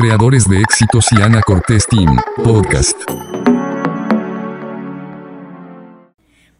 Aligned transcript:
creadores 0.00 0.48
de 0.48 0.62
éxitos 0.62 1.12
y 1.12 1.20
Ana 1.20 1.42
Cortés 1.42 1.86
Team, 1.86 2.16
podcast. 2.42 2.98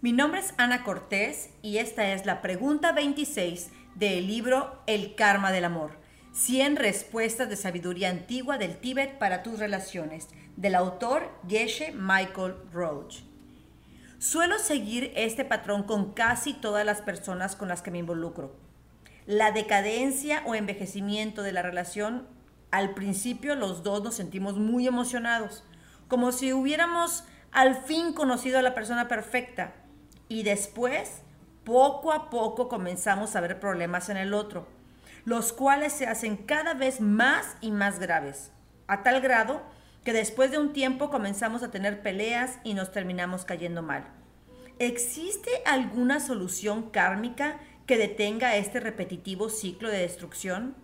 Mi 0.02 0.12
nombre 0.12 0.40
es 0.40 0.52
Ana 0.58 0.84
Cortés 0.84 1.48
y 1.62 1.78
esta 1.78 2.12
es 2.12 2.26
la 2.26 2.42
pregunta 2.42 2.92
26 2.92 3.70
del 3.94 4.26
libro 4.26 4.82
El 4.86 5.14
Karma 5.14 5.52
del 5.52 5.64
Amor. 5.64 5.92
100 6.32 6.76
respuestas 6.76 7.48
de 7.48 7.56
sabiduría 7.56 8.10
antigua 8.10 8.58
del 8.58 8.76
Tíbet 8.76 9.16
para 9.16 9.42
tus 9.42 9.58
relaciones, 9.58 10.28
del 10.58 10.74
autor 10.74 11.30
Geshe 11.48 11.92
Michael 11.92 12.56
Roach. 12.74 13.20
Suelo 14.18 14.58
seguir 14.58 15.14
este 15.16 15.46
patrón 15.46 15.84
con 15.84 16.12
casi 16.12 16.52
todas 16.52 16.84
las 16.84 17.00
personas 17.00 17.56
con 17.56 17.68
las 17.68 17.80
que 17.80 17.90
me 17.90 18.00
involucro. 18.00 18.54
La 19.24 19.50
decadencia 19.50 20.42
o 20.44 20.54
envejecimiento 20.54 21.42
de 21.42 21.52
la 21.52 21.62
relación, 21.62 22.26
al 22.70 22.94
principio 22.94 23.54
los 23.54 23.82
dos 23.82 24.02
nos 24.02 24.14
sentimos 24.14 24.58
muy 24.58 24.86
emocionados, 24.86 25.64
como 26.08 26.32
si 26.32 26.52
hubiéramos 26.52 27.24
al 27.52 27.76
fin 27.76 28.12
conocido 28.12 28.58
a 28.58 28.62
la 28.62 28.74
persona 28.74 29.08
perfecta. 29.08 29.74
Y 30.28 30.44
después, 30.44 31.22
poco 31.64 32.12
a 32.12 32.30
poco 32.30 32.68
comenzamos 32.68 33.34
a 33.34 33.40
ver 33.40 33.58
problemas 33.58 34.08
en 34.08 34.16
el 34.16 34.34
otro, 34.34 34.68
los 35.24 35.52
cuales 35.52 35.92
se 35.92 36.06
hacen 36.06 36.36
cada 36.36 36.74
vez 36.74 37.00
más 37.00 37.56
y 37.60 37.70
más 37.70 37.98
graves, 37.98 38.52
a 38.86 39.02
tal 39.02 39.20
grado 39.20 39.62
que 40.04 40.12
después 40.12 40.50
de 40.50 40.58
un 40.58 40.72
tiempo 40.72 41.10
comenzamos 41.10 41.62
a 41.62 41.70
tener 41.70 42.02
peleas 42.02 42.58
y 42.64 42.74
nos 42.74 42.90
terminamos 42.90 43.44
cayendo 43.44 43.82
mal. 43.82 44.06
¿Existe 44.78 45.50
alguna 45.66 46.20
solución 46.20 46.90
kármica 46.90 47.58
que 47.86 47.98
detenga 47.98 48.56
este 48.56 48.80
repetitivo 48.80 49.50
ciclo 49.50 49.90
de 49.90 49.98
destrucción? 49.98 50.74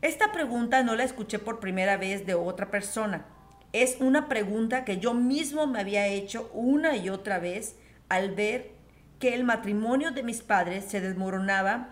Esta 0.00 0.30
pregunta 0.30 0.84
no 0.84 0.94
la 0.94 1.02
escuché 1.02 1.40
por 1.40 1.58
primera 1.58 1.96
vez 1.96 2.24
de 2.24 2.34
otra 2.34 2.70
persona. 2.70 3.26
Es 3.72 3.96
una 4.00 4.28
pregunta 4.28 4.84
que 4.84 4.98
yo 4.98 5.12
mismo 5.12 5.66
me 5.66 5.80
había 5.80 6.06
hecho 6.06 6.50
una 6.54 6.96
y 6.96 7.08
otra 7.08 7.40
vez 7.40 7.74
al 8.08 8.32
ver 8.34 8.70
que 9.18 9.34
el 9.34 9.42
matrimonio 9.42 10.12
de 10.12 10.22
mis 10.22 10.42
padres 10.42 10.84
se 10.84 11.00
desmoronaba 11.00 11.90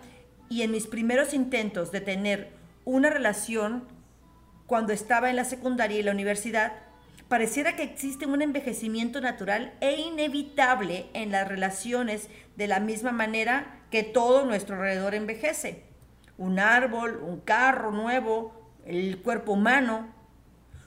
y 0.49 0.61
en 0.61 0.71
mis 0.71 0.87
primeros 0.87 1.33
intentos 1.33 1.91
de 1.91 1.99
tener 1.99 2.51
una 2.85 3.09
relación 3.09 3.83
cuando 4.67 4.93
estaba 4.93 5.29
en 5.29 5.35
la 5.35 5.43
secundaria 5.43 5.99
y 5.99 6.03
la 6.03 6.11
universidad, 6.13 6.73
pareciera 7.27 7.75
que 7.75 7.83
existe 7.83 8.25
un 8.25 8.41
envejecimiento 8.41 9.19
natural 9.19 9.73
e 9.81 9.99
inevitable 9.99 11.07
en 11.13 11.31
las 11.31 11.45
relaciones 11.45 12.29
de 12.55 12.67
la 12.67 12.79
misma 12.79 13.11
manera 13.11 13.81
que 13.91 14.03
todo 14.03 14.45
nuestro 14.45 14.75
alrededor 14.75 15.13
envejece. 15.13 15.86
Un 16.37 16.59
árbol, 16.59 17.21
un 17.23 17.39
carro 17.39 17.91
nuevo, 17.91 18.71
el 18.85 19.21
cuerpo 19.21 19.53
humano. 19.53 20.13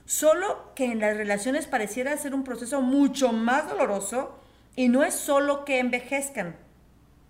Solo 0.05 0.73
que 0.75 0.87
en 0.87 1.01
las 1.01 1.17
relaciones 1.17 1.67
pareciera 1.67 2.17
ser 2.17 2.34
un 2.34 2.45
proceso 2.45 2.81
mucho 2.81 3.33
más 3.33 3.69
doloroso 3.69 4.41
y 4.77 4.89
no 4.89 5.05
es 5.05 5.15
solo 5.15 5.65
que 5.65 5.78
envejezcan, 5.78 6.56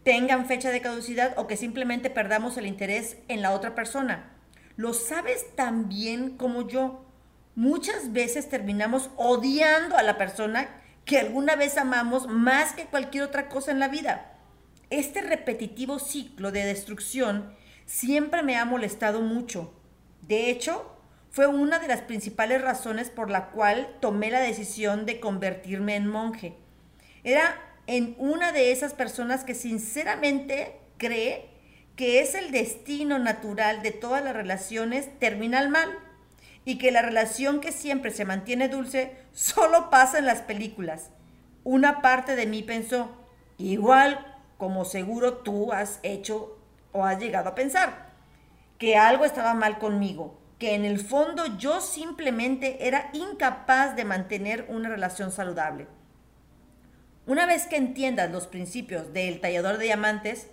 tengan 0.03 0.47
fecha 0.47 0.71
de 0.71 0.81
caducidad 0.81 1.35
o 1.39 1.47
que 1.47 1.57
simplemente 1.57 2.11
perdamos 2.11 2.57
el 2.57 2.67
interés 2.67 3.19
en 3.29 3.43
la 3.43 3.53
otra 3.53 3.75
persona 3.75 4.31
lo 4.81 4.95
sabes 4.95 5.55
tan 5.57 5.91
bien 5.91 6.39
como 6.39 6.67
yo. 6.67 7.05
Muchas 7.55 8.15
veces 8.15 8.49
terminamos 8.49 9.11
odiando 9.17 9.99
a 9.99 10.03
la 10.03 10.17
persona 10.17 10.71
que 11.05 11.19
alguna 11.19 11.55
vez 11.55 11.77
amamos 11.77 12.29
más 12.29 12.73
que 12.73 12.87
cualquier 12.87 13.25
otra 13.25 13.51
cosa 13.51 13.73
en 13.73 13.79
la 13.79 13.89
vida. 13.89 14.39
Este 14.89 15.21
repetitivo 15.21 15.99
ciclo 15.99 16.51
de 16.51 16.65
destrucción 16.65 17.55
siempre 17.87 18.43
me 18.43 18.57
ha 18.57 18.65
molestado 18.65 19.21
mucho. 19.21 19.73
De 20.23 20.51
hecho, 20.51 20.97
fue 21.31 21.47
una 21.47 21.79
de 21.79 21.89
las 21.89 22.03
principales 22.03 22.61
razones 22.61 23.11
por 23.11 23.31
la 23.31 23.51
cual 23.51 23.97
tomé 24.01 24.31
la 24.31 24.41
decisión 24.41 25.07
de 25.07 25.21
convertirme 25.21 25.97
en 25.97 26.07
monje. 26.07 26.57
Era 27.23 27.57
en 27.87 28.15
una 28.19 28.53
de 28.53 28.73
esas 28.73 28.95
personas 28.95 29.45
que 29.45 29.55
sinceramente 29.55 30.77
cree 30.97 31.49
que 31.97 32.21
es 32.21 32.35
el 32.35 32.51
destino 32.51 33.19
natural 33.19 33.83
de 33.83 33.91
todas 33.91 34.25
las 34.25 34.35
relaciones 34.35 35.19
terminal 35.19 35.69
mal 35.69 35.89
y 36.65 36.79
que 36.79 36.91
la 36.91 37.03
relación 37.03 37.61
que 37.61 37.73
siempre 37.73 38.11
se 38.11 38.25
mantiene 38.25 38.69
dulce 38.69 39.17
solo 39.33 39.91
pasa 39.91 40.19
en 40.19 40.27
las 40.27 40.43
películas. 40.43 41.11
Una 41.63 42.01
parte 42.01 42.37
de 42.37 42.47
mí 42.47 42.63
pensó, 42.63 43.11
igual 43.59 44.27
como 44.57 44.85
seguro 44.85 45.39
tú 45.39 45.73
has 45.73 46.01
hecho 46.03 46.60
o 46.93 47.05
has 47.05 47.19
llegado 47.19 47.51
a 47.51 47.55
pensar, 47.55 48.11
que 48.79 48.97
algo 48.97 49.25
estaba 49.25 49.55
mal 49.55 49.79
conmigo, 49.79 50.39
que 50.59 50.75
en 50.75 50.85
el 50.85 50.99
fondo 51.01 51.59
yo 51.59 51.81
simplemente 51.81 52.87
era 52.87 53.11
incapaz 53.13 53.97
de 53.97 54.05
mantener 54.05 54.67
una 54.69 54.89
relación 54.89 55.33
saludable. 55.33 55.87
Una 57.27 57.47
vez 57.47 57.67
que 57.67 57.77
entiendas 57.77 58.31
los 58.31 58.47
principios 58.47 59.13
del 59.13 59.41
tallador 59.41 59.79
de 59.79 59.85
diamantes, 59.85 60.49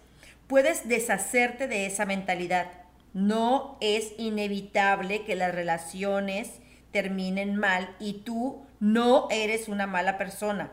puedes 0.48 0.88
deshacerte 0.88 1.68
de 1.68 1.86
esa 1.86 2.06
mentalidad. 2.06 2.68
No 3.14 3.78
es 3.82 4.14
inevitable 4.18 5.26
que 5.26 5.36
las 5.36 5.54
relaciones 5.54 6.60
terminen 6.92 7.56
mal 7.56 7.96
y 8.00 8.22
tú 8.22 8.66
no 8.80 9.28
eres 9.32 9.68
una 9.68 9.88
mala 9.88 10.18
persona. 10.18 10.72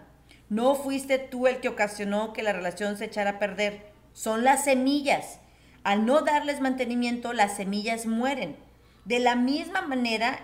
No 0.48 0.74
fuiste 0.74 1.18
tú 1.18 1.46
el 1.46 1.58
que 1.58 1.68
ocasionó 1.68 2.32
que 2.32 2.42
la 2.42 2.52
relación 2.52 2.96
se 2.96 3.06
echara 3.06 3.30
a 3.30 3.38
perder. 3.38 3.86
Son 4.12 4.44
las 4.44 4.64
semillas. 4.64 5.40
Al 5.84 6.06
no 6.06 6.22
darles 6.22 6.60
mantenimiento, 6.60 7.32
las 7.34 7.56
semillas 7.56 8.06
mueren. 8.06 8.56
De 9.04 9.18
la 9.18 9.36
misma 9.36 9.82
manera 9.82 10.40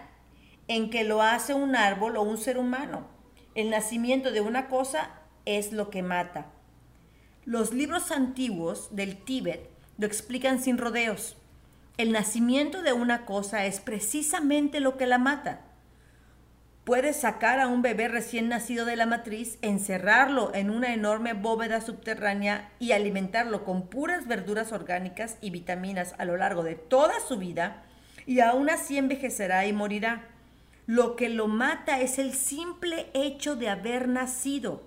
en 0.68 0.90
que 0.90 1.02
lo 1.02 1.22
hace 1.22 1.54
un 1.54 1.74
árbol 1.74 2.16
o 2.16 2.22
un 2.22 2.38
ser 2.38 2.58
humano. 2.58 3.08
El 3.54 3.70
nacimiento 3.70 4.30
de 4.30 4.42
una 4.42 4.68
cosa 4.68 5.10
es 5.46 5.72
lo 5.72 5.90
que 5.90 6.02
mata. 6.02 6.46
Los 7.44 7.72
libros 7.72 8.12
antiguos 8.12 8.94
del 8.94 9.16
Tíbet 9.16 9.68
lo 9.98 10.06
explican 10.06 10.62
sin 10.62 10.78
rodeos. 10.78 11.36
El 11.96 12.12
nacimiento 12.12 12.82
de 12.82 12.92
una 12.92 13.24
cosa 13.24 13.64
es 13.64 13.80
precisamente 13.80 14.78
lo 14.78 14.96
que 14.96 15.06
la 15.06 15.18
mata. 15.18 15.62
Puedes 16.90 17.18
sacar 17.18 17.60
a 17.60 17.68
un 17.68 17.82
bebé 17.82 18.08
recién 18.08 18.48
nacido 18.48 18.84
de 18.84 18.96
la 18.96 19.06
matriz, 19.06 19.58
encerrarlo 19.62 20.52
en 20.56 20.70
una 20.70 20.92
enorme 20.92 21.34
bóveda 21.34 21.80
subterránea 21.80 22.68
y 22.80 22.90
alimentarlo 22.90 23.64
con 23.64 23.86
puras 23.86 24.26
verduras 24.26 24.72
orgánicas 24.72 25.36
y 25.40 25.50
vitaminas 25.50 26.16
a 26.18 26.24
lo 26.24 26.36
largo 26.36 26.64
de 26.64 26.74
toda 26.74 27.14
su 27.20 27.38
vida, 27.38 27.84
y 28.26 28.40
aún 28.40 28.68
así 28.68 28.98
envejecerá 28.98 29.66
y 29.66 29.72
morirá. 29.72 30.30
Lo 30.86 31.14
que 31.14 31.28
lo 31.28 31.46
mata 31.46 32.00
es 32.00 32.18
el 32.18 32.34
simple 32.34 33.06
hecho 33.14 33.54
de 33.54 33.68
haber 33.68 34.08
nacido. 34.08 34.82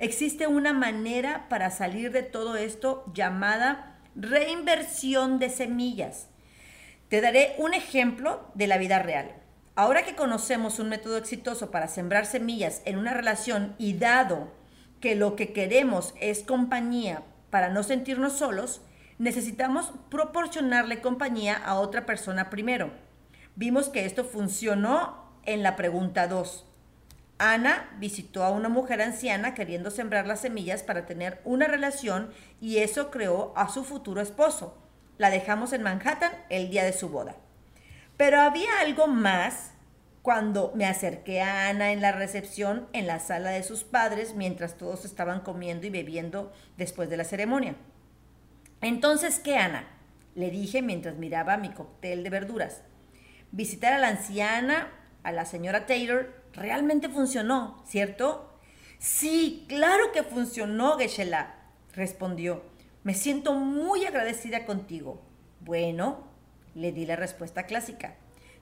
Existe 0.00 0.48
una 0.48 0.72
manera 0.72 1.48
para 1.48 1.70
salir 1.70 2.10
de 2.10 2.24
todo 2.24 2.56
esto 2.56 3.04
llamada 3.14 4.00
reinversión 4.16 5.38
de 5.38 5.50
semillas. 5.50 6.26
Te 7.08 7.20
daré 7.20 7.54
un 7.58 7.74
ejemplo 7.74 8.50
de 8.54 8.66
la 8.66 8.76
vida 8.76 8.98
real. 8.98 9.41
Ahora 9.74 10.04
que 10.04 10.14
conocemos 10.14 10.78
un 10.78 10.90
método 10.90 11.16
exitoso 11.16 11.70
para 11.70 11.88
sembrar 11.88 12.26
semillas 12.26 12.82
en 12.84 12.98
una 12.98 13.14
relación 13.14 13.74
y 13.78 13.94
dado 13.94 14.52
que 15.00 15.14
lo 15.14 15.34
que 15.34 15.54
queremos 15.54 16.14
es 16.20 16.42
compañía 16.42 17.22
para 17.48 17.70
no 17.70 17.82
sentirnos 17.82 18.34
solos, 18.34 18.82
necesitamos 19.18 19.92
proporcionarle 20.10 21.00
compañía 21.00 21.56
a 21.56 21.76
otra 21.76 22.04
persona 22.04 22.50
primero. 22.50 22.90
Vimos 23.56 23.88
que 23.88 24.04
esto 24.04 24.24
funcionó 24.24 25.32
en 25.44 25.62
la 25.62 25.74
pregunta 25.74 26.28
2. 26.28 26.66
Ana 27.38 27.96
visitó 27.98 28.44
a 28.44 28.50
una 28.50 28.68
mujer 28.68 29.00
anciana 29.00 29.54
queriendo 29.54 29.90
sembrar 29.90 30.26
las 30.26 30.40
semillas 30.42 30.82
para 30.82 31.06
tener 31.06 31.40
una 31.44 31.66
relación 31.66 32.30
y 32.60 32.78
eso 32.78 33.10
creó 33.10 33.54
a 33.56 33.70
su 33.70 33.84
futuro 33.84 34.20
esposo. 34.20 34.76
La 35.16 35.30
dejamos 35.30 35.72
en 35.72 35.82
Manhattan 35.82 36.32
el 36.50 36.68
día 36.68 36.84
de 36.84 36.92
su 36.92 37.08
boda. 37.08 37.36
Pero 38.16 38.40
había 38.40 38.80
algo 38.80 39.06
más 39.06 39.72
cuando 40.22 40.72
me 40.76 40.86
acerqué 40.86 41.42
a 41.42 41.68
Ana 41.68 41.92
en 41.92 42.00
la 42.00 42.12
recepción 42.12 42.88
en 42.92 43.06
la 43.06 43.18
sala 43.18 43.50
de 43.50 43.64
sus 43.64 43.82
padres 43.82 44.34
mientras 44.36 44.76
todos 44.76 45.04
estaban 45.04 45.40
comiendo 45.40 45.86
y 45.86 45.90
bebiendo 45.90 46.52
después 46.76 47.10
de 47.10 47.16
la 47.16 47.24
ceremonia. 47.24 47.74
Entonces, 48.80 49.40
¿qué, 49.40 49.56
Ana? 49.56 49.88
Le 50.34 50.50
dije 50.50 50.80
mientras 50.80 51.16
miraba 51.16 51.56
mi 51.56 51.70
cóctel 51.70 52.22
de 52.22 52.30
verduras. 52.30 52.82
Visitar 53.50 53.92
a 53.92 53.98
la 53.98 54.08
anciana, 54.08 54.92
a 55.24 55.32
la 55.32 55.44
señora 55.44 55.86
Taylor, 55.86 56.42
realmente 56.52 57.08
funcionó, 57.08 57.82
¿cierto? 57.86 58.58
Sí, 58.98 59.66
claro 59.68 60.12
que 60.12 60.22
funcionó, 60.22 60.96
Geshe-la, 60.96 61.56
respondió. 61.92 62.62
Me 63.02 63.14
siento 63.14 63.54
muy 63.54 64.04
agradecida 64.04 64.64
contigo. 64.64 65.20
Bueno, 65.60 66.31
le 66.74 66.92
di 66.92 67.06
la 67.06 67.16
respuesta 67.16 67.64
clásica. 67.64 68.14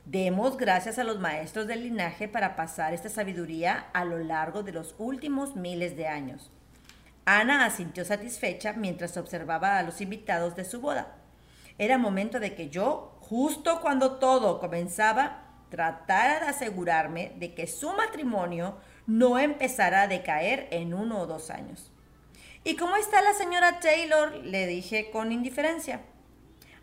Demos 0.05 0.57
gracias 0.57 0.99
a 0.99 1.05
los 1.05 1.21
maestros 1.21 1.67
del 1.67 1.83
linaje 1.83 2.27
para 2.27 2.57
pasar 2.57 2.95
esta 2.95 3.09
sabiduría 3.09 3.87
a 3.93 4.05
lo 4.05 4.19
largo 4.19 4.63
de 4.63 4.73
los 4.73 4.95
últimos 4.99 5.57
miles 5.57 5.97
de 5.97 6.09
años. 6.09 6.51
Ana 7.27 7.65
asintió 7.65 8.05
satisfecha 8.05 8.73
mientras 8.73 9.17
observaba 9.17 9.79
a 9.79 9.83
los 9.83 10.01
invitados 10.01 10.57
de 10.57 10.65
su 10.65 10.81
boda. 10.81 11.17
Era 11.79 11.99
momento 11.99 12.41
de 12.41 12.55
que 12.55 12.71
yo 12.71 13.17
justo 13.21 13.81
cuando 13.81 14.19
todo 14.19 14.59
comenzaba, 14.59 15.45
tratara 15.69 16.41
de 16.41 16.51
asegurarme 16.51 17.33
de 17.37 17.55
que 17.55 17.67
su 17.67 17.93
matrimonio 17.93 18.79
no 19.07 19.39
empezara 19.39 20.03
a 20.03 20.09
decaer 20.09 20.67
en 20.73 20.95
uno 20.95 21.21
o 21.21 21.27
dos 21.27 21.51
años. 21.51 21.93
¿Y 22.65 22.77
cómo 22.77 22.97
está 22.97 23.23
la 23.23 23.33
señora 23.35 23.81
Taylor? 23.81 24.35
le 24.45 24.67
dije 24.67 25.11
con 25.11 25.33
indiferencia. 25.33 26.01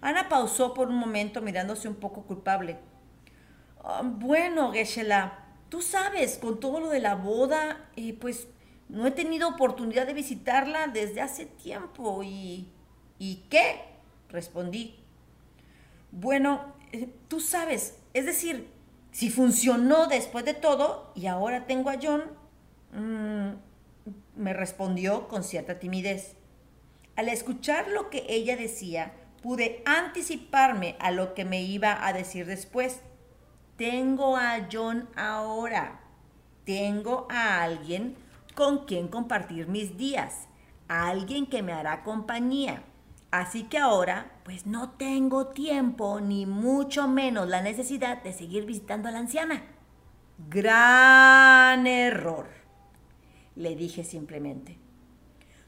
Ana 0.01 0.29
pausó 0.29 0.73
por 0.73 0.89
un 0.89 0.95
momento 0.95 1.41
mirándose 1.41 1.87
un 1.87 1.95
poco 1.95 2.23
culpable. 2.23 2.77
Ah, 3.83 4.01
bueno, 4.03 4.71
Geshe-la, 4.71 5.45
tú 5.69 5.81
sabes, 5.81 6.37
con 6.37 6.59
todo 6.59 6.79
lo 6.79 6.89
de 6.89 6.99
la 6.99 7.15
boda, 7.15 7.89
eh, 7.95 8.13
pues 8.13 8.47
no 8.89 9.05
he 9.07 9.11
tenido 9.11 9.49
oportunidad 9.49 10.07
de 10.07 10.13
visitarla 10.13 10.87
desde 10.87 11.21
hace 11.21 11.45
tiempo. 11.45 12.21
¿Y, 12.23 12.67
¿y 13.19 13.43
qué? 13.49 13.81
Respondí. 14.29 14.95
Bueno, 16.11 16.73
eh, 16.91 17.09
tú 17.27 17.39
sabes, 17.39 17.97
es 18.13 18.25
decir, 18.25 18.69
si 19.11 19.29
funcionó 19.29 20.07
después 20.07 20.45
de 20.45 20.53
todo 20.53 21.11
y 21.15 21.27
ahora 21.27 21.65
tengo 21.65 21.89
a 21.89 21.97
John, 22.01 22.23
mm, 22.93 24.41
me 24.41 24.53
respondió 24.53 25.27
con 25.27 25.43
cierta 25.43 25.79
timidez. 25.79 26.35
Al 27.15 27.29
escuchar 27.29 27.87
lo 27.89 28.09
que 28.09 28.25
ella 28.29 28.55
decía, 28.55 29.11
pude 29.41 29.81
anticiparme 29.85 30.95
a 30.99 31.11
lo 31.11 31.33
que 31.33 31.45
me 31.45 31.61
iba 31.63 32.05
a 32.05 32.13
decir 32.13 32.45
después. 32.45 33.01
Tengo 33.77 34.37
a 34.37 34.67
John 34.71 35.07
ahora. 35.15 36.01
Tengo 36.65 37.27
a 37.29 37.61
alguien 37.63 38.15
con 38.55 38.85
quien 38.85 39.07
compartir 39.07 39.67
mis 39.67 39.97
días. 39.97 40.47
A 40.87 41.09
alguien 41.09 41.45
que 41.45 41.61
me 41.61 41.73
hará 41.73 42.03
compañía. 42.03 42.83
Así 43.31 43.63
que 43.63 43.77
ahora, 43.77 44.31
pues 44.43 44.65
no 44.65 44.91
tengo 44.91 45.47
tiempo 45.47 46.21
ni 46.21 46.45
mucho 46.45 47.07
menos 47.07 47.47
la 47.47 47.61
necesidad 47.61 48.23
de 48.23 48.33
seguir 48.33 48.65
visitando 48.65 49.09
a 49.09 49.11
la 49.11 49.19
anciana. 49.19 49.63
Gran 50.49 51.87
error, 51.87 52.47
le 53.55 53.75
dije 53.75 54.03
simplemente. 54.03 54.77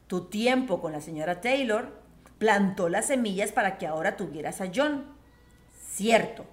Tu 0.06 0.26
tiempo 0.26 0.80
con 0.80 0.92
la 0.92 1.00
señora 1.00 1.40
Taylor 1.40 2.00
plantó 2.40 2.88
las 2.88 3.06
semillas 3.06 3.52
para 3.52 3.76
que 3.76 3.86
ahora 3.86 4.16
tuvieras 4.16 4.62
a 4.62 4.70
John. 4.74 5.04
Cierto, 5.92 6.46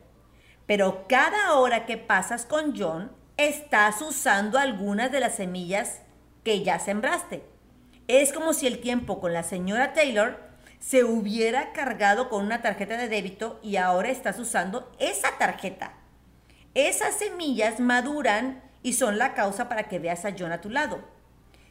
pero 0.68 1.08
cada 1.08 1.54
hora 1.54 1.86
que 1.86 1.98
pasas 1.98 2.46
con 2.46 2.78
John, 2.78 3.12
estás 3.38 4.02
usando 4.02 4.60
algunas 4.60 5.12
de 5.14 5.22
las 5.22 5.36
semillas 5.36 6.02
que 6.44 6.62
ya 6.62 6.78
sembraste. 6.78 7.42
Es 8.10 8.34
como 8.34 8.54
si 8.54 8.68
el 8.68 8.82
tiempo 8.82 9.22
con 9.22 9.32
la 9.32 9.44
señora 9.44 9.94
Taylor 9.94 10.38
se 10.80 11.06
hubiera 11.06 11.72
cargado 11.72 12.30
con 12.30 12.46
una 12.46 12.62
tarjeta 12.62 12.98
de 12.98 13.08
débito 13.08 13.60
y 13.64 13.78
ahora 13.78 14.10
estás 14.10 14.38
usando 14.40 14.92
esa 15.00 15.38
tarjeta. 15.38 15.94
Esas 16.74 17.16
semillas 17.16 17.80
maduran 17.80 18.62
y 18.84 18.94
son 18.94 19.18
la 19.18 19.34
causa 19.34 19.70
para 19.70 19.88
que 19.88 20.00
veas 20.00 20.26
a 20.26 20.36
John 20.38 20.52
a 20.52 20.60
tu 20.60 20.70
lado. 20.70 21.17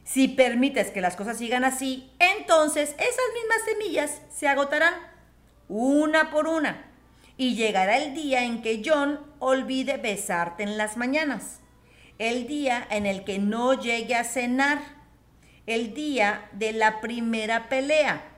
Si 0.07 0.29
permites 0.29 0.91
que 0.91 1.01
las 1.01 1.17
cosas 1.17 1.37
sigan 1.37 1.65
así, 1.65 2.09
entonces 2.17 2.91
esas 2.91 3.25
mismas 3.33 3.61
semillas 3.65 4.21
se 4.33 4.47
agotarán 4.47 4.93
una 5.67 6.29
por 6.31 6.47
una 6.47 6.85
y 7.35 7.55
llegará 7.55 7.97
el 7.97 8.13
día 8.13 8.45
en 8.45 8.61
que 8.61 8.81
John 8.85 9.19
olvide 9.39 9.97
besarte 9.97 10.63
en 10.63 10.77
las 10.77 10.95
mañanas, 10.95 11.59
el 12.19 12.47
día 12.47 12.87
en 12.89 13.05
el 13.05 13.25
que 13.25 13.37
no 13.37 13.73
llegue 13.73 14.15
a 14.15 14.23
cenar, 14.23 14.79
el 15.65 15.93
día 15.93 16.49
de 16.53 16.71
la 16.71 17.01
primera 17.01 17.67
pelea 17.67 18.37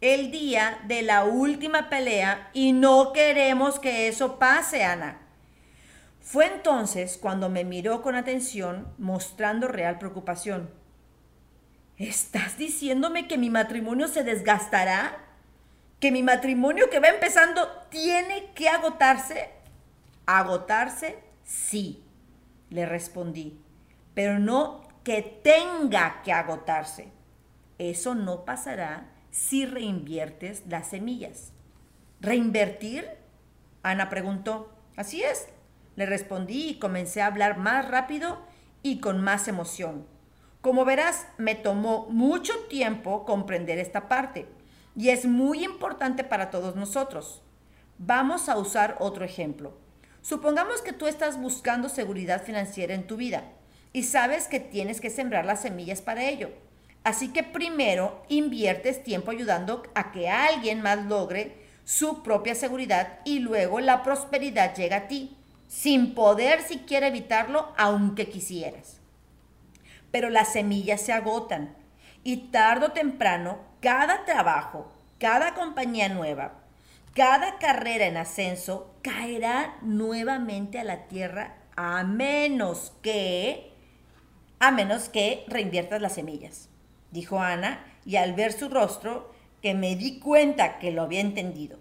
el 0.00 0.30
día 0.30 0.78
de 0.86 1.02
la 1.02 1.24
última 1.24 1.88
pelea 1.88 2.50
y 2.52 2.72
no 2.72 3.12
queremos 3.12 3.80
que 3.80 4.08
eso 4.08 4.38
pase, 4.38 4.84
Ana. 4.84 5.18
Fue 6.20 6.46
entonces 6.46 7.18
cuando 7.20 7.48
me 7.48 7.64
miró 7.64 8.02
con 8.02 8.14
atención, 8.14 8.86
mostrando 8.98 9.66
real 9.66 9.98
preocupación. 9.98 10.70
¿Estás 11.98 12.56
diciéndome 12.56 13.26
que 13.26 13.38
mi 13.38 13.50
matrimonio 13.50 14.06
se 14.06 14.22
desgastará? 14.22 15.18
¿Que 15.98 16.12
mi 16.12 16.22
matrimonio 16.22 16.88
que 16.90 17.00
va 17.00 17.08
empezando 17.08 17.68
tiene 17.90 18.52
que 18.54 18.68
agotarse? 18.68 19.50
¿Agotarse? 20.24 21.18
Sí, 21.42 22.04
le 22.70 22.86
respondí, 22.86 23.60
pero 24.14 24.38
no 24.38 24.86
que 25.02 25.22
tenga 25.42 26.22
que 26.22 26.32
agotarse. 26.32 27.08
Eso 27.78 28.14
no 28.14 28.44
pasará 28.44 29.08
si 29.32 29.66
reinviertes 29.66 30.62
las 30.68 30.90
semillas. 30.90 31.52
¿Reinvertir? 32.20 33.08
Ana 33.82 34.08
preguntó. 34.08 34.72
Así 34.96 35.24
es. 35.24 35.48
Le 35.96 36.06
respondí 36.06 36.68
y 36.68 36.78
comencé 36.78 37.22
a 37.22 37.26
hablar 37.26 37.58
más 37.58 37.88
rápido 37.88 38.38
y 38.84 39.00
con 39.00 39.20
más 39.20 39.48
emoción. 39.48 40.06
Como 40.60 40.84
verás, 40.84 41.26
me 41.36 41.54
tomó 41.54 42.08
mucho 42.10 42.52
tiempo 42.68 43.24
comprender 43.24 43.78
esta 43.78 44.08
parte 44.08 44.46
y 44.96 45.10
es 45.10 45.24
muy 45.24 45.64
importante 45.64 46.24
para 46.24 46.50
todos 46.50 46.74
nosotros. 46.74 47.42
Vamos 47.98 48.48
a 48.48 48.58
usar 48.58 48.96
otro 48.98 49.24
ejemplo. 49.24 49.72
Supongamos 50.20 50.82
que 50.82 50.92
tú 50.92 51.06
estás 51.06 51.40
buscando 51.40 51.88
seguridad 51.88 52.42
financiera 52.42 52.94
en 52.94 53.06
tu 53.06 53.16
vida 53.16 53.44
y 53.92 54.02
sabes 54.02 54.48
que 54.48 54.58
tienes 54.58 55.00
que 55.00 55.10
sembrar 55.10 55.44
las 55.44 55.62
semillas 55.62 56.02
para 56.02 56.24
ello. 56.24 56.50
Así 57.04 57.28
que 57.28 57.44
primero 57.44 58.22
inviertes 58.28 59.04
tiempo 59.04 59.30
ayudando 59.30 59.84
a 59.94 60.10
que 60.10 60.28
alguien 60.28 60.82
más 60.82 61.06
logre 61.06 61.56
su 61.84 62.22
propia 62.24 62.56
seguridad 62.56 63.20
y 63.24 63.38
luego 63.38 63.78
la 63.78 64.02
prosperidad 64.02 64.74
llega 64.74 64.96
a 64.96 65.08
ti, 65.08 65.36
sin 65.68 66.14
poder 66.14 66.62
siquiera 66.62 67.06
evitarlo 67.06 67.72
aunque 67.76 68.28
quisieras. 68.28 68.98
Pero 70.10 70.30
las 70.30 70.52
semillas 70.52 71.00
se 71.00 71.12
agotan 71.12 71.74
y 72.24 72.48
tarde 72.50 72.86
o 72.86 72.92
temprano 72.92 73.58
cada 73.80 74.24
trabajo, 74.24 74.92
cada 75.18 75.54
compañía 75.54 76.08
nueva, 76.08 76.54
cada 77.14 77.58
carrera 77.58 78.06
en 78.06 78.16
ascenso 78.16 78.94
caerá 79.02 79.76
nuevamente 79.82 80.78
a 80.78 80.84
la 80.84 81.08
tierra 81.08 81.56
a 81.76 82.04
menos 82.04 82.92
que 83.02 83.72
a 84.60 84.70
menos 84.70 85.08
que 85.08 85.44
reinviertas 85.48 86.00
las 86.00 86.14
semillas 86.14 86.68
dijo 87.10 87.40
Ana, 87.40 87.84
y 88.04 88.16
al 88.16 88.34
ver 88.34 88.52
su 88.52 88.68
rostro, 88.68 89.32
que 89.62 89.74
me 89.74 89.96
di 89.96 90.18
cuenta 90.20 90.78
que 90.78 90.92
lo 90.92 91.02
había 91.02 91.20
entendido. 91.20 91.78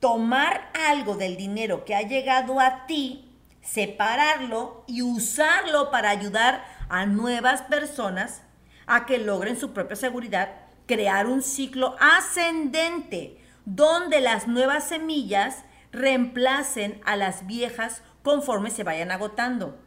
Tomar 0.00 0.70
algo 0.88 1.16
del 1.16 1.36
dinero 1.36 1.84
que 1.84 1.94
ha 1.94 2.02
llegado 2.02 2.60
a 2.60 2.86
ti, 2.86 3.31
separarlo 3.62 4.84
y 4.86 5.02
usarlo 5.02 5.90
para 5.90 6.10
ayudar 6.10 6.64
a 6.88 7.06
nuevas 7.06 7.62
personas 7.62 8.42
a 8.86 9.06
que 9.06 9.18
logren 9.18 9.58
su 9.58 9.72
propia 9.72 9.96
seguridad, 9.96 10.50
crear 10.86 11.26
un 11.26 11.42
ciclo 11.42 11.96
ascendente 12.00 13.38
donde 13.64 14.20
las 14.20 14.48
nuevas 14.48 14.88
semillas 14.88 15.64
reemplacen 15.92 17.00
a 17.04 17.16
las 17.16 17.46
viejas 17.46 18.02
conforme 18.22 18.70
se 18.70 18.84
vayan 18.84 19.10
agotando. 19.10 19.78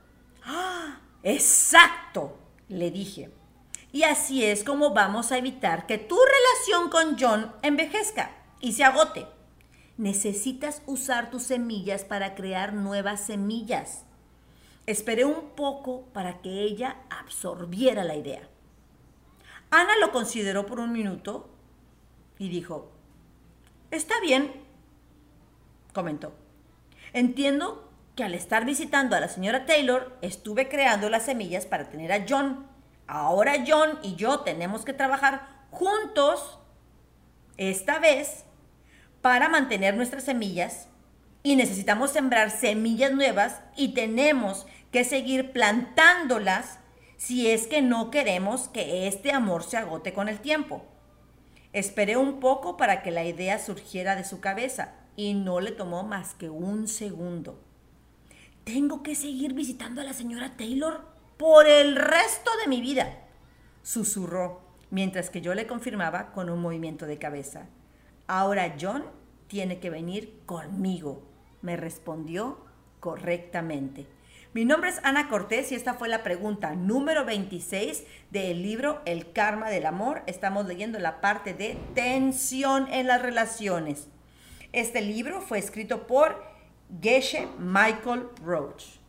¡Ah! 0.43 0.99
Exacto, 1.23 2.37
le 2.69 2.91
dije. 2.91 3.31
Y 3.91 4.03
así 4.03 4.45
es 4.45 4.63
como 4.63 4.93
vamos 4.93 5.31
a 5.31 5.37
evitar 5.37 5.87
que 5.87 5.97
tu 5.97 6.17
relación 6.17 6.89
con 6.89 7.17
John 7.19 7.53
envejezca 7.61 8.31
y 8.59 8.73
se 8.73 8.83
agote. 8.83 9.25
Necesitas 9.97 10.81
usar 10.85 11.31
tus 11.31 11.43
semillas 11.43 12.03
para 12.03 12.35
crear 12.35 12.73
nuevas 12.73 13.21
semillas. 13.21 14.03
Esperé 14.85 15.25
un 15.25 15.49
poco 15.55 16.05
para 16.13 16.41
que 16.41 16.61
ella 16.61 16.97
absorbiera 17.09 18.03
la 18.03 18.15
idea. 18.15 18.47
Ana 19.71 19.97
lo 19.99 20.11
consideró 20.11 20.65
por 20.65 20.79
un 20.79 20.91
minuto 20.91 21.49
y 22.37 22.49
dijo, 22.49 22.91
está 23.91 24.19
bien, 24.21 24.51
comentó. 25.93 26.33
Entiendo 27.13 27.89
que 28.15 28.23
al 28.23 28.33
estar 28.33 28.65
visitando 28.65 29.15
a 29.15 29.19
la 29.19 29.27
señora 29.27 29.65
Taylor, 29.65 30.17
estuve 30.21 30.69
creando 30.69 31.09
las 31.09 31.25
semillas 31.25 31.65
para 31.65 31.89
tener 31.89 32.11
a 32.11 32.25
John 32.27 32.75
Ahora 33.07 33.63
John 33.65 33.99
y 34.01 34.15
yo 34.15 34.39
tenemos 34.39 34.83
que 34.83 34.93
trabajar 34.93 35.47
juntos, 35.69 36.59
esta 37.57 37.99
vez, 37.99 38.44
para 39.25 39.49
mantener 39.49 39.95
nuestras 39.95 40.25
semillas 40.25 40.87
y 41.41 41.55
necesitamos 41.55 42.11
sembrar 42.11 42.51
semillas 42.51 43.11
nuevas 43.11 43.59
y 43.75 43.95
tenemos 43.95 44.67
que 44.91 45.03
seguir 45.03 45.51
plantándolas 45.51 46.77
si 47.17 47.49
es 47.49 47.65
que 47.65 47.81
no 47.81 48.11
queremos 48.11 48.67
que 48.67 49.07
este 49.07 49.31
amor 49.31 49.63
se 49.63 49.77
agote 49.77 50.13
con 50.13 50.29
el 50.29 50.41
tiempo. 50.41 50.85
Esperé 51.73 52.17
un 52.17 52.39
poco 52.39 52.77
para 52.77 53.01
que 53.01 53.09
la 53.09 53.23
idea 53.23 53.57
surgiera 53.57 54.15
de 54.15 54.25
su 54.25 54.41
cabeza 54.41 54.93
y 55.15 55.33
no 55.33 55.59
le 55.59 55.71
tomó 55.71 56.03
más 56.03 56.35
que 56.35 56.51
un 56.51 56.87
segundo. 56.87 57.59
¿Tengo 58.63 59.01
que 59.01 59.15
seguir 59.15 59.53
visitando 59.53 60.01
a 60.01 60.03
la 60.03 60.13
señora 60.13 60.55
Taylor? 60.55 61.15
por 61.37 61.65
el 61.65 61.95
resto 61.95 62.51
de 62.61 62.67
mi 62.67 62.79
vida, 62.79 63.17
susurró, 63.81 64.61
mientras 64.91 65.31
que 65.31 65.41
yo 65.41 65.55
le 65.55 65.65
confirmaba 65.65 66.31
con 66.31 66.51
un 66.51 66.61
movimiento 66.61 67.07
de 67.07 67.17
cabeza. 67.17 67.67
Ahora 68.27 68.75
John 68.79 69.03
tiene 69.47 69.79
que 69.79 69.89
venir 69.89 70.41
conmigo. 70.45 71.23
Me 71.61 71.77
respondió 71.77 72.65
correctamente. 72.99 74.07
Mi 74.53 74.65
nombre 74.65 74.89
es 74.89 74.99
Ana 75.03 75.27
Cortés 75.27 75.71
y 75.71 75.75
esta 75.75 75.95
fue 75.95 76.07
la 76.07 76.23
pregunta 76.23 76.75
número 76.75 77.25
26 77.25 78.03
del 78.31 78.63
libro 78.63 79.01
El 79.05 79.31
Karma 79.33 79.69
del 79.69 79.85
Amor. 79.85 80.23
Estamos 80.27 80.65
leyendo 80.65 80.97
la 80.97 81.21
parte 81.21 81.53
de 81.53 81.77
tensión 81.93 82.87
en 82.91 83.07
las 83.07 83.21
relaciones. 83.21 84.07
Este 84.71 85.01
libro 85.01 85.41
fue 85.41 85.59
escrito 85.59 86.07
por 86.07 86.41
Geshe 87.01 87.47
Michael 87.59 88.29
Roach. 88.43 89.04